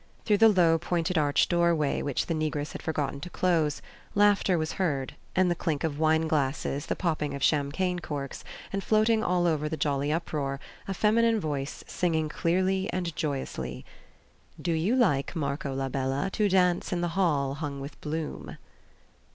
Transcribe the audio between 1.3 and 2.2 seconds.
doorway